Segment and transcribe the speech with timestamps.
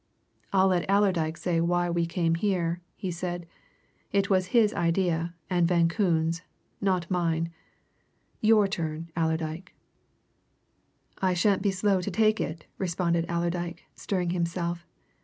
[0.51, 3.45] "I'll let Allerdyke say why we came here," he said.
[4.11, 6.41] "It was his idea and Van Koon's
[6.81, 7.51] not mine.
[8.39, 9.75] Your turn, Allerdyke."
[11.21, 14.87] "I shan't be slow to take it," responded Allerdyke, stirring himself.